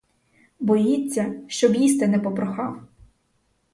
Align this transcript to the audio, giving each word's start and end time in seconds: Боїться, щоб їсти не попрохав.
Боїться, 0.59 1.33
щоб 1.47 1.75
їсти 1.75 2.07
не 2.07 2.19
попрохав. 2.19 2.81